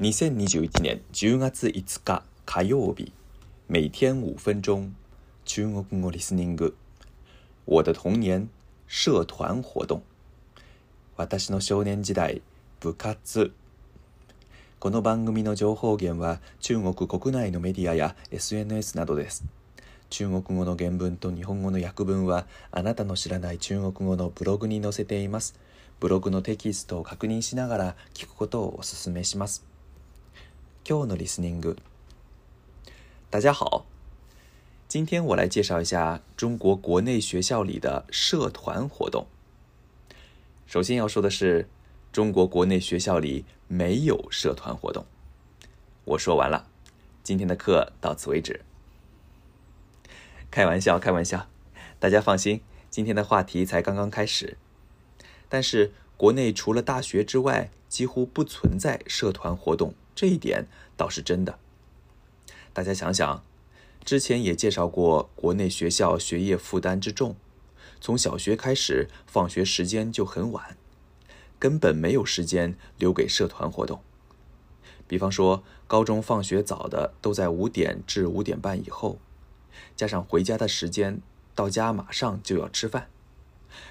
[0.00, 3.12] 2021年10月5日火曜日
[3.68, 4.94] 每天5分钟
[5.44, 6.74] 中国語リスニング
[7.66, 8.48] 我的童年
[8.88, 10.02] 社团活動
[11.18, 12.40] 私の少年時代
[12.80, 13.52] 部活
[14.78, 19.44] この番組の情報源は中国国内のメディアや SNS などです
[20.08, 25.60] 中国語の原文と日本語の訳文はあなたの知らない中国語のブログに載せています
[26.00, 29.66] ブログのテキストを確認しながら聞くことをお勧めします
[30.92, 31.76] h e
[33.30, 33.86] 大家好，
[34.88, 39.28] 今天我来介绍一下中国国内学校里的社团活动。
[40.66, 41.68] 首先要说的是，
[42.10, 45.06] 中国国内学校里没有社团活动。
[46.06, 46.68] 我说完了，
[47.22, 48.62] 今天的课到此为止。
[50.50, 51.46] 开玩笑，开玩笑，
[52.00, 54.56] 大家放心，今天的话题才刚刚开始。
[55.48, 61.58] 但是，国内除了大学之外，几乎不存在社团活动，这一点倒是真的。
[62.74, 63.42] 大家想想，
[64.04, 67.36] 之前也介绍过国内学校学业负担之重，
[68.02, 70.76] 从小学开始，放学时间就很晚，
[71.58, 74.02] 根本没有时间留给社团活动。
[75.08, 79.18] 比方说，高中放学早的都在五点至五点半以后，
[79.96, 81.22] 加上回家的时间，
[81.54, 83.08] 到家马上就要吃饭，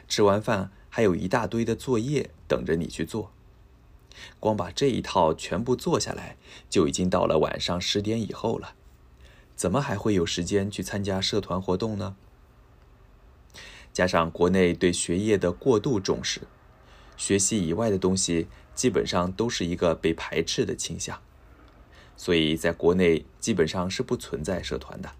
[0.08, 0.70] 吃完饭。
[0.90, 3.32] 还有一大堆的作业等着你去做，
[4.40, 6.36] 光把这一套全部做下来，
[6.70, 8.74] 就已经到了晚上十点以后了。
[9.56, 12.16] 怎么还会有时间去参加社团活动呢？
[13.94, 16.42] 加上国内对学业的过度重视，
[17.18, 21.22] 学习以外的东西基本上都是一个被排斥的倾向，
[22.16, 25.12] 所以在国内基本上是不存在社团的。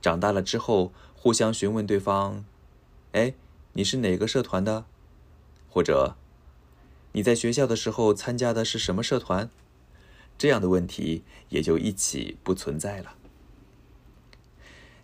[0.00, 2.44] 长大了之后，互相询问对方
[3.12, 3.34] ：“哎。”
[3.74, 4.84] 你是哪个社团的？
[5.70, 6.14] 或者
[7.12, 9.48] 你在学校的时候参加的是什么社团？
[10.36, 13.14] 这样的问题也就一起不存在了。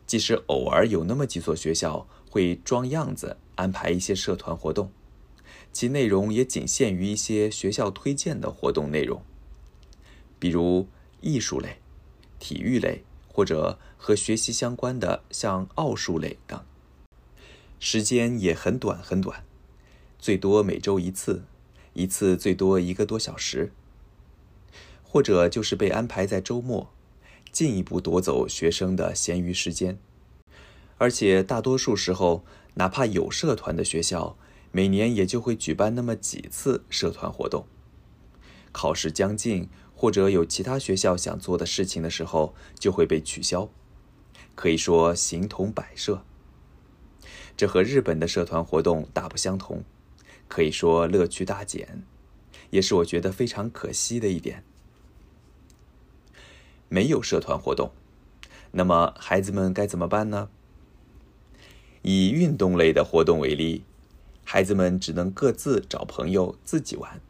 [0.07, 4.93] 即使偶尔有那么几所学校会装样子安排一些社团活动，
[5.73, 9.23] 其内容也仅限于一些学校推荐的活动内容，
[10.39, 10.87] 比如
[11.23, 11.79] 艺术类、
[12.39, 16.63] 体育类，或者和学习相关的，像奥数类等。
[17.81, 19.45] 时间也很短很短，
[20.19, 21.45] 最多每周一次，
[21.95, 23.73] 一次最多一个多小时，
[25.05, 26.91] 或者就是被安排在周末，
[27.53, 29.97] 进一步夺走学生的闲余时间。
[30.97, 32.45] 而且大多数时候，
[32.75, 34.37] 哪怕有社团的学校，
[34.73, 37.65] 每年也就会举办那么几次社团活动。
[38.73, 43.71] 考试将近或者有其他学校想做的事情的时候，就会被取消，
[44.57, 46.25] 可以说形同摆设。
[47.59, 49.83] 这和日本的社团活动大不相同，
[50.47, 52.05] 可以说乐趣大减，
[52.71, 54.63] 也是我觉得非常可惜的一点。
[56.89, 57.91] 没有社团活动，
[58.71, 60.49] 那么孩子们该怎么办呢？
[62.03, 63.83] 以运动类的活动为例，
[64.45, 67.21] 孩子们只能各自找朋友自己玩。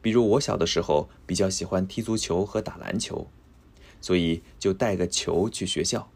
[0.00, 3.28] 比如我小的时候比较喜欢踢足球和打篮球，
[4.00, 6.10] 所以就带个球去学校。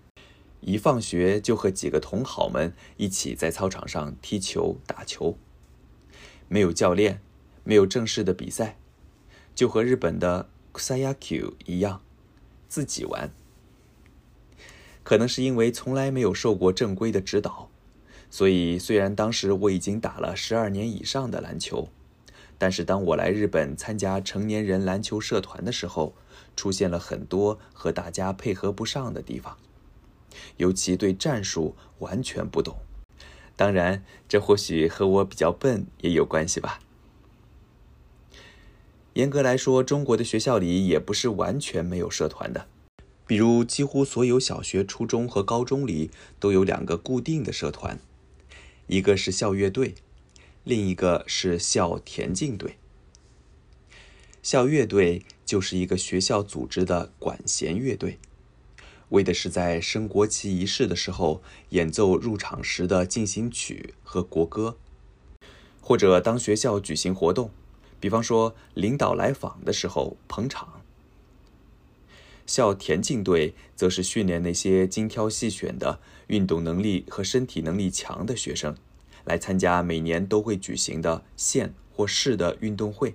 [0.66, 5.36] 一放学就和几个同好们一起在操场上踢球打球，
[6.48, 7.20] 没有教练，
[7.64, 8.78] 没有正式的比赛，
[9.54, 12.00] 就和日本的 kusyaku 一样，
[12.66, 13.30] 自己玩。
[15.02, 17.68] 可能是因为从来没有受过正规的指导，
[18.30, 21.90] 所以虽然当时我已经打了十二年以上的篮球，
[22.56, 26.14] 但是当我来日本参加成年人篮球社团的时候，
[26.56, 29.58] 出现了很多和大家配合不上的地方。
[30.56, 32.76] 尤其对战术完全不懂，
[33.56, 36.80] 当然，这或许和我比较笨也有关系吧。
[39.14, 42.66] 严格来说，中国的学校里也不是完全没有社团的，
[43.26, 47.98] 比如几乎所有小学、初中和高中里都有两个固定的社团，
[48.88, 49.94] 一个是校乐队，
[50.64, 52.76] 另一个是校田径队。
[54.42, 58.18] 校乐队就是一个学校组织的管弦乐队。
[59.10, 64.76] 为的是在升国旗仪式的时候演奏入场时的进行曲和国歌，
[65.80, 67.50] 或者当学校举行活动，
[68.00, 70.80] 比方说领导来访的时候捧场。
[72.46, 78.76] 校田径队则是训练那些精挑细选的运动能力和身体能力强的学生，
[79.24, 83.14] 来参加每年都会举行的县或市的运动会，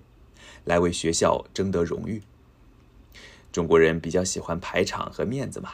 [0.66, 2.22] 来为学校争得荣誉。
[3.52, 5.74] 中国人比较喜欢排场和面子嘛。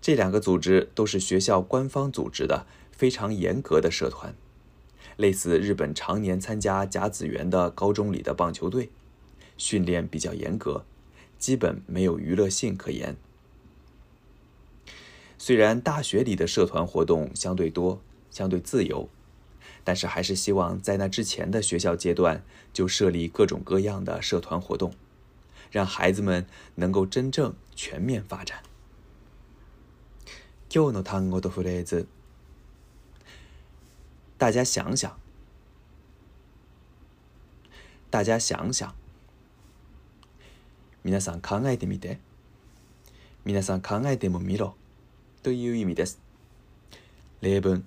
[0.00, 4.34] 这两个组织都是学校官方组织的，非常严格的社团，
[5.16, 8.90] 类似日本常年参加甲子园的高中里的棒球队，
[9.56, 10.84] 训练比较严格，
[11.38, 13.16] 基本没有娱乐性可言。
[15.36, 18.00] 虽然大学里的社团活动相对多、
[18.30, 19.08] 相对自由，
[19.84, 24.92] 但是还是希望在那之前的学校阶段就设立各种各样的社团活动。
[25.70, 28.62] 让孩子们能够真正全面发展。
[30.70, 32.06] ヨノタングドフレズ，
[34.36, 35.18] 大家想想，
[38.10, 38.94] 大家想想。
[41.04, 42.18] 皆さん考えてみて、
[43.44, 44.74] 皆さん考えてもみろ
[45.42, 46.18] という意味です。
[47.40, 47.82] 例文：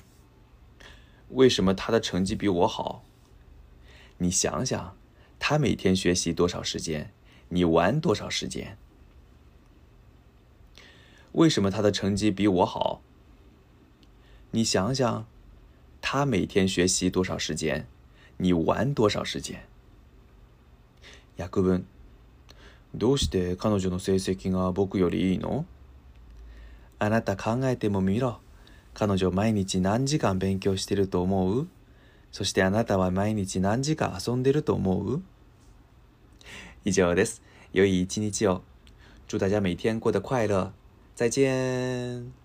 [1.31, 3.04] 为什么他的成绩比我好？
[4.18, 4.98] 你想想，
[5.38, 7.12] 他每天学习多少时间？
[7.53, 8.77] 你玩多少时间？
[11.33, 13.01] 为什么他的成绩比我好？
[14.51, 15.25] 你想想，
[16.01, 17.86] 他每天学习多少时间？
[18.38, 19.63] 你玩多少时间？
[21.39, 21.71] 雅各布，
[22.98, 25.65] どうして彼女の成績が僕よりいいの？
[27.00, 28.38] あなた考えてもみろ。
[28.94, 31.68] 彼女毎日何時間勉強してると思う？
[32.31, 35.21] そしてあなたは毎日何時間遊んでると思う？
[36.83, 37.42] 以上です。
[37.74, 38.62] 由伊、金日輝。
[39.28, 40.74] 祝大家每天过得快乐。
[41.16, 42.40] 再见。